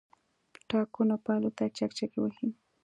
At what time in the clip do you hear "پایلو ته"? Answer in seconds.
1.25-1.63